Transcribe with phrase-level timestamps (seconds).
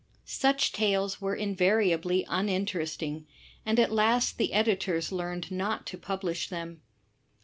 [0.25, 3.27] Such tales were invariably iminterest ing,
[3.67, 6.81] and at last the editors learned not to publish them.